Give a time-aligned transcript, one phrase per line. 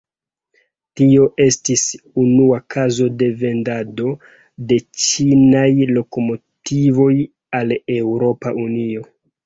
[0.99, 1.83] Tio estis
[2.23, 4.15] unua kazo de vendado
[4.73, 7.15] de ĉinaj lokomotivoj
[7.63, 9.11] al Eŭropa Unio.